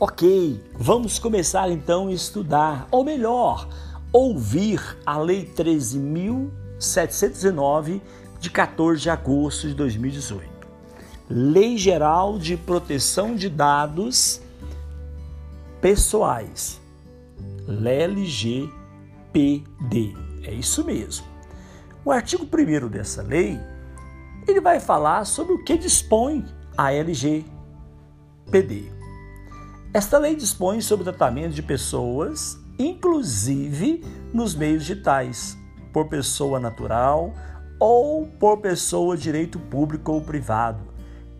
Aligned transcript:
Ok, 0.00 0.62
vamos 0.74 1.18
começar 1.18 1.68
então 1.72 2.06
a 2.06 2.12
estudar, 2.12 2.86
ou 2.88 3.02
melhor, 3.02 3.68
ouvir 4.12 4.80
a 5.04 5.18
Lei 5.18 5.44
13.709 5.44 8.00
de 8.38 8.48
14 8.48 9.02
de 9.02 9.10
agosto 9.10 9.66
de 9.66 9.74
2018. 9.74 10.48
Lei 11.28 11.76
Geral 11.76 12.38
de 12.38 12.56
Proteção 12.56 13.34
de 13.34 13.48
Dados 13.48 14.40
Pessoais, 15.80 16.80
LGPD. 17.66 18.70
É 20.44 20.54
isso 20.54 20.84
mesmo. 20.84 21.26
O 22.04 22.12
artigo 22.12 22.44
1 22.44 22.86
dessa 22.86 23.20
lei, 23.20 23.58
ele 24.46 24.60
vai 24.60 24.78
falar 24.78 25.24
sobre 25.24 25.54
o 25.54 25.64
que 25.64 25.76
dispõe 25.76 26.46
a 26.76 26.92
LGPD. 26.92 28.96
Esta 29.98 30.16
lei 30.16 30.36
dispõe 30.36 30.80
sobre 30.80 31.02
o 31.02 31.12
tratamento 31.12 31.54
de 31.54 31.60
pessoas, 31.60 32.56
inclusive 32.78 34.04
nos 34.32 34.54
meios 34.54 34.84
digitais, 34.84 35.58
por 35.92 36.08
pessoa 36.08 36.60
natural 36.60 37.34
ou 37.80 38.24
por 38.24 38.58
pessoa 38.58 39.16
direito 39.16 39.58
público 39.58 40.12
ou 40.12 40.20
privado, 40.20 40.84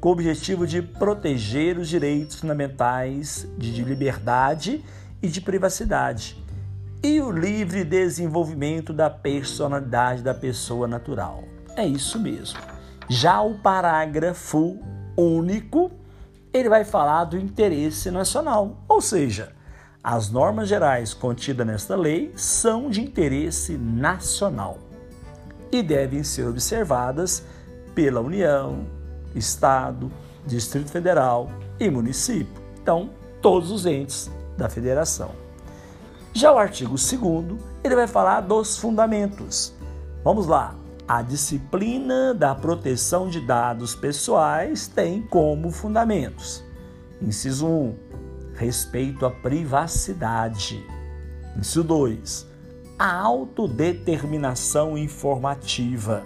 com 0.00 0.08
o 0.08 0.12
objetivo 0.12 0.66
de 0.66 0.82
proteger 0.82 1.78
os 1.78 1.88
direitos 1.88 2.40
fundamentais 2.40 3.46
de 3.56 3.84
liberdade 3.84 4.84
e 5.22 5.28
de 5.28 5.40
privacidade 5.40 6.44
e 7.00 7.20
o 7.20 7.30
livre 7.30 7.84
desenvolvimento 7.84 8.92
da 8.92 9.08
personalidade 9.08 10.20
da 10.20 10.34
pessoa 10.34 10.88
natural. 10.88 11.44
É 11.76 11.86
isso 11.86 12.18
mesmo. 12.18 12.58
Já 13.08 13.40
o 13.40 13.54
parágrafo 13.60 14.80
único 15.16 15.92
ele 16.58 16.68
vai 16.68 16.84
falar 16.84 17.24
do 17.24 17.38
interesse 17.38 18.10
nacional, 18.10 18.76
ou 18.88 19.00
seja, 19.00 19.52
as 20.02 20.30
normas 20.30 20.68
gerais 20.68 21.12
contidas 21.12 21.66
nesta 21.66 21.96
lei 21.96 22.32
são 22.36 22.88
de 22.88 23.00
interesse 23.00 23.76
nacional 23.76 24.78
e 25.70 25.82
devem 25.82 26.22
ser 26.22 26.46
observadas 26.46 27.44
pela 27.94 28.20
União, 28.20 28.86
Estado, 29.34 30.10
Distrito 30.46 30.90
Federal 30.90 31.50
e 31.78 31.90
município. 31.90 32.62
Então, 32.80 33.10
todos 33.42 33.70
os 33.70 33.86
entes 33.86 34.30
da 34.56 34.68
federação. 34.68 35.30
Já 36.32 36.52
o 36.52 36.58
artigo 36.58 36.90
2 36.90 37.60
ele 37.82 37.94
vai 37.94 38.06
falar 38.06 38.40
dos 38.40 38.76
fundamentos. 38.76 39.74
Vamos 40.24 40.46
lá. 40.46 40.74
A 41.08 41.22
disciplina 41.22 42.34
da 42.34 42.54
proteção 42.54 43.30
de 43.30 43.40
dados 43.40 43.94
pessoais 43.94 44.86
tem 44.86 45.22
como 45.22 45.70
fundamentos: 45.70 46.62
inciso 47.22 47.66
1, 47.66 47.96
respeito 48.54 49.24
à 49.24 49.30
privacidade. 49.30 50.84
Inciso 51.56 51.82
2, 51.82 52.46
a 52.98 53.10
autodeterminação 53.10 54.98
informativa. 54.98 56.22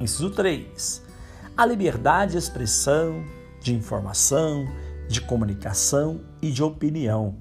Inciso 0.00 0.30
3, 0.30 1.02
a 1.54 1.66
liberdade 1.66 2.32
de 2.32 2.38
expressão, 2.38 3.22
de 3.60 3.74
informação, 3.74 4.66
de 5.06 5.20
comunicação 5.20 6.22
e 6.40 6.50
de 6.50 6.62
opinião. 6.62 7.34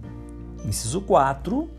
Inciso 0.65 0.99
4, 0.99 1.69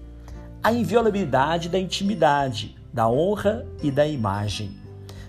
a 0.63 0.73
inviolabilidade 0.73 1.69
da 1.69 1.79
intimidade 1.79 2.76
da 2.97 3.07
honra 3.11 3.67
e 3.83 3.91
da 3.91 4.07
imagem, 4.07 4.75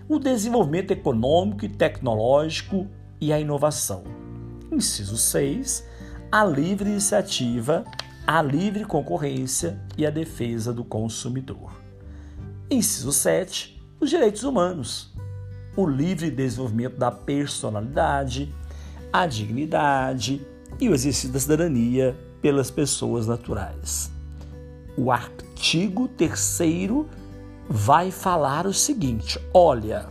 o 0.08 0.20
desenvolvimento 0.20 0.92
econômico 0.92 1.66
e 1.66 1.70
tecnológico 1.70 2.88
e 3.20 3.34
a 3.34 3.40
inovação. 3.42 4.06
Inciso 4.72 5.18
6. 5.18 5.86
A 6.32 6.46
livre 6.46 6.90
iniciativa, 6.90 7.84
a 8.26 8.42
livre 8.42 8.86
concorrência 8.86 9.78
e 9.98 10.06
a 10.06 10.10
defesa 10.10 10.72
do 10.72 10.86
consumidor. 10.86 11.74
Inciso 12.72 13.12
7. 13.12 13.78
Os 14.00 14.10
direitos 14.10 14.44
humanos, 14.44 15.14
o 15.76 15.86
livre 15.86 16.32
desenvolvimento 16.32 16.96
da 16.96 17.12
personalidade, 17.12 18.50
a 19.12 19.28
dignidade 19.28 20.42
e 20.80 20.88
o 20.88 20.94
exercício 20.94 21.34
da 21.34 21.40
cidadania 21.40 22.16
pelas 22.42 22.72
pessoas 22.72 23.28
naturais. 23.28 24.10
O 24.98 25.12
artigo 25.12 26.08
3 26.08 26.40
vai 27.70 28.12
falar 28.12 28.66
o 28.66 28.74
seguinte: 28.74 29.40
olha, 29.54 30.08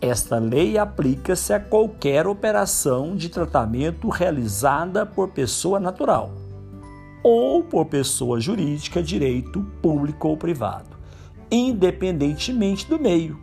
esta 0.00 0.38
lei 0.38 0.78
aplica-se 0.78 1.52
a 1.52 1.60
qualquer 1.60 2.26
operação 2.26 3.16
de 3.16 3.28
tratamento 3.28 4.08
realizada 4.08 5.04
por 5.04 5.28
pessoa 5.28 5.80
natural 5.80 6.30
ou 7.22 7.64
por 7.64 7.86
pessoa 7.86 8.40
jurídica, 8.40 9.02
direito 9.02 9.60
público 9.82 10.28
ou 10.28 10.36
privado, 10.36 10.96
independentemente 11.50 12.88
do 12.88 13.00
meio, 13.00 13.40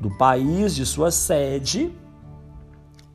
do 0.00 0.10
país 0.16 0.74
de 0.76 0.86
sua 0.86 1.10
sede 1.10 1.92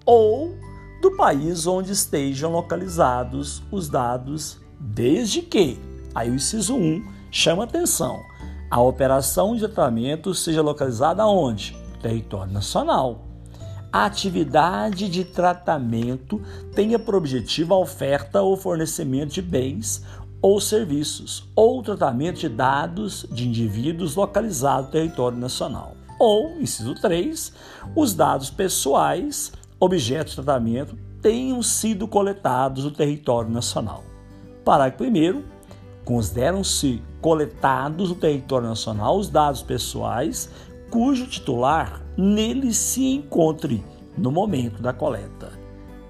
ou 0.05 0.53
do 1.01 1.15
país 1.15 1.65
onde 1.65 1.93
estejam 1.93 2.51
localizados 2.51 3.63
os 3.71 3.87
dados, 3.87 4.59
desde 4.79 5.41
que, 5.41 5.79
aí 6.13 6.29
o 6.29 6.35
inciso 6.35 6.75
1 6.75 7.07
chama 7.31 7.63
atenção, 7.63 8.19
a 8.71 8.79
operação 8.79 9.53
de 9.53 9.67
tratamento 9.67 10.33
seja 10.33 10.61
localizada 10.61 11.25
onde? 11.25 11.77
Território 12.01 12.53
nacional. 12.53 13.25
A 13.91 14.05
atividade 14.05 15.09
de 15.09 15.25
tratamento 15.25 16.41
tenha 16.73 16.97
por 16.97 17.13
objetivo 17.13 17.73
a 17.73 17.77
oferta 17.77 18.41
ou 18.41 18.55
fornecimento 18.55 19.33
de 19.33 19.41
bens 19.41 20.05
ou 20.41 20.61
serviços, 20.61 21.43
ou 21.53 21.83
tratamento 21.83 22.39
de 22.39 22.47
dados 22.47 23.27
de 23.29 23.45
indivíduos 23.45 24.15
localizados 24.15 24.85
no 24.85 24.91
território 24.93 25.37
nacional. 25.37 25.91
Ou, 26.17 26.57
inciso 26.61 26.95
3, 26.95 27.51
os 27.93 28.13
dados 28.13 28.49
pessoais, 28.49 29.51
objeto 29.81 30.29
de 30.29 30.35
tratamento, 30.35 30.97
tenham 31.21 31.61
sido 31.61 32.07
coletados 32.07 32.85
no 32.85 32.91
território 32.91 33.51
nacional. 33.51 34.03
Parágrafo 34.63 35.03
1 35.03 35.60
Consideram-se 36.03 37.01
coletados 37.21 38.09
no 38.09 38.15
território 38.15 38.67
nacional 38.67 39.17
os 39.17 39.29
dados 39.29 39.61
pessoais 39.61 40.49
cujo 40.89 41.27
titular 41.27 42.01
nele 42.17 42.73
se 42.73 43.05
encontre 43.05 43.83
no 44.17 44.31
momento 44.31 44.81
da 44.81 44.91
coleta. 44.91 45.51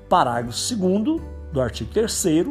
Parágrafo 0.09 0.75
2 0.75 1.21
do 1.51 1.61
artigo 1.61 1.91
3 1.91 2.47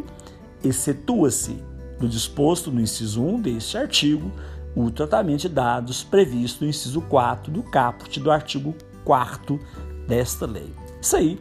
excetua-se 0.62 1.56
do 1.98 2.08
disposto 2.08 2.70
no 2.70 2.80
inciso 2.80 3.22
1 3.22 3.40
deste 3.40 3.76
artigo 3.76 4.30
o 4.74 4.90
tratamento 4.90 5.42
de 5.42 5.48
dados 5.48 6.04
previsto 6.04 6.64
no 6.64 6.70
inciso 6.70 7.00
4 7.02 7.52
do 7.52 7.62
caput 7.62 8.20
do 8.20 8.30
artigo 8.30 8.74
4 9.04 9.58
desta 10.06 10.46
lei. 10.46 10.72
Isso 11.00 11.16
aí, 11.16 11.40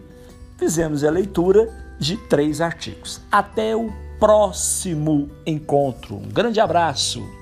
fizemos 0.57 1.03
a 1.03 1.11
leitura 1.11 1.69
de 1.99 2.17
três 2.17 2.61
artigos. 2.61 3.21
Até 3.31 3.75
o 3.75 3.91
próximo 4.19 5.29
encontro. 5.45 6.17
Um 6.17 6.29
grande 6.29 6.59
abraço! 6.59 7.38